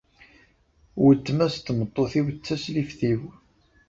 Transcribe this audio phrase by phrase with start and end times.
[1.01, 3.21] Weltma-s n tmeṭṭut-iw d taslift-iw.